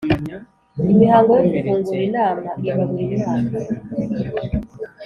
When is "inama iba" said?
2.09-2.83